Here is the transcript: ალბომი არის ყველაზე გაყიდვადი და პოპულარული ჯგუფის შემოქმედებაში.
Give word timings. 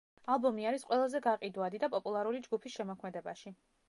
ალბომი 0.35 0.63
არის 0.69 0.85
ყველაზე 0.91 1.19
გაყიდვადი 1.27 1.81
და 1.83 1.89
პოპულარული 1.97 2.41
ჯგუფის 2.47 2.79
შემოქმედებაში. 2.81 3.55